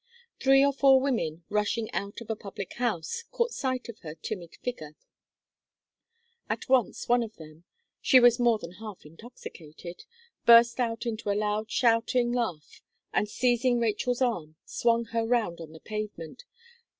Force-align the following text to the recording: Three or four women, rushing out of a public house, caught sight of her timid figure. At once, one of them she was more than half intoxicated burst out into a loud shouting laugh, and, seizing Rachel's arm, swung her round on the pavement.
Three 0.39 0.65
or 0.65 0.73
four 0.73 0.99
women, 0.99 1.43
rushing 1.47 1.91
out 1.91 2.21
of 2.21 2.31
a 2.31 2.35
public 2.35 2.73
house, 2.73 3.21
caught 3.29 3.51
sight 3.53 3.87
of 3.87 3.99
her 3.99 4.15
timid 4.15 4.55
figure. 4.63 4.95
At 6.49 6.67
once, 6.67 7.07
one 7.07 7.21
of 7.21 7.35
them 7.35 7.65
she 8.01 8.19
was 8.19 8.39
more 8.39 8.57
than 8.57 8.71
half 8.79 9.05
intoxicated 9.05 10.05
burst 10.43 10.79
out 10.79 11.05
into 11.05 11.29
a 11.29 11.37
loud 11.37 11.69
shouting 11.69 12.31
laugh, 12.31 12.81
and, 13.13 13.29
seizing 13.29 13.77
Rachel's 13.79 14.23
arm, 14.23 14.55
swung 14.65 15.05
her 15.13 15.23
round 15.23 15.61
on 15.61 15.71
the 15.71 15.79
pavement. 15.79 16.45